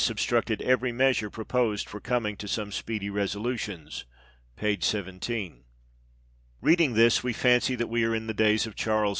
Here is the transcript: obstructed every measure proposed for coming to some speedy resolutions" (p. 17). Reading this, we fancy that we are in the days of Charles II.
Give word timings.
obstructed 0.09 0.63
every 0.63 0.91
measure 0.91 1.29
proposed 1.29 1.87
for 1.87 1.99
coming 1.99 2.35
to 2.35 2.47
some 2.47 2.71
speedy 2.71 3.07
resolutions" 3.07 4.03
(p. 4.59 4.75
17). 4.81 5.63
Reading 6.59 6.93
this, 6.95 7.23
we 7.23 7.33
fancy 7.33 7.75
that 7.75 7.85
we 7.85 8.03
are 8.03 8.15
in 8.15 8.25
the 8.25 8.33
days 8.33 8.65
of 8.65 8.75
Charles 8.75 9.09
II. 9.09 9.09